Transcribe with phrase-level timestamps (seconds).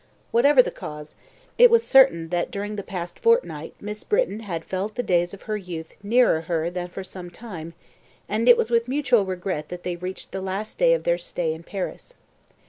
[0.31, 1.13] Whatever the cause,
[1.59, 5.43] it was certain that during the past fortnight Miss Britton had felt the days of
[5.43, 7.75] her youth nearer her than for some time,
[8.27, 11.53] and it was with mutual regret that they reached the last day of their stay
[11.53, 12.15] in Paris.